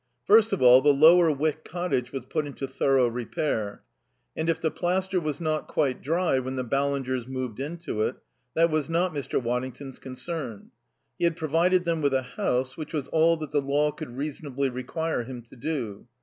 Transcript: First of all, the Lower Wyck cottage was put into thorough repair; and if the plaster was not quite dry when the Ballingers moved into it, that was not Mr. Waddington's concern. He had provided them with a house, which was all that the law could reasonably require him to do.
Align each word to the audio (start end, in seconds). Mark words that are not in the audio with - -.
First 0.25 0.51
of 0.51 0.63
all, 0.63 0.81
the 0.81 0.91
Lower 0.95 1.31
Wyck 1.31 1.63
cottage 1.63 2.11
was 2.11 2.25
put 2.25 2.47
into 2.47 2.67
thorough 2.67 3.07
repair; 3.07 3.83
and 4.35 4.49
if 4.49 4.59
the 4.59 4.71
plaster 4.71 5.19
was 5.19 5.39
not 5.39 5.67
quite 5.67 6.01
dry 6.01 6.39
when 6.39 6.55
the 6.55 6.63
Ballingers 6.65 7.27
moved 7.27 7.59
into 7.59 8.01
it, 8.01 8.15
that 8.55 8.71
was 8.71 8.89
not 8.89 9.13
Mr. 9.13 9.39
Waddington's 9.39 9.99
concern. 9.99 10.71
He 11.19 11.25
had 11.25 11.37
provided 11.37 11.85
them 11.85 12.01
with 12.01 12.15
a 12.15 12.23
house, 12.23 12.75
which 12.75 12.93
was 12.95 13.09
all 13.09 13.37
that 13.37 13.51
the 13.51 13.61
law 13.61 13.91
could 13.91 14.17
reasonably 14.17 14.69
require 14.69 15.21
him 15.21 15.43
to 15.43 15.55
do. 15.55 16.07